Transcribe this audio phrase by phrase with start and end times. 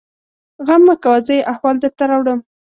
[0.67, 1.17] _غم مه کوه!
[1.25, 2.39] زه يې احوال درته راوړم.